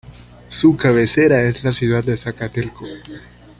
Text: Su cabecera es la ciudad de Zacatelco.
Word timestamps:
Su 0.49 0.75
cabecera 0.75 1.43
es 1.43 1.63
la 1.63 1.71
ciudad 1.71 2.03
de 2.03 2.17
Zacatelco. 2.17 2.87